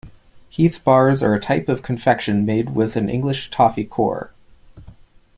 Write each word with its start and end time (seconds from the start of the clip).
Heath 0.49 0.83
bars 0.83 1.21
are 1.21 1.35
a 1.35 1.39
type 1.39 1.69
of 1.69 1.83
confection 1.83 2.43
made 2.43 2.73
with 2.73 2.95
an 2.95 3.07
English 3.07 3.51
toffee 3.51 3.85
core. 3.85 4.31